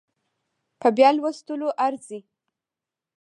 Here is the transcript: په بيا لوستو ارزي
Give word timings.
په 0.79 0.87
بيا 0.97 1.09
لوستو 1.17 1.65
ارزي 1.85 2.19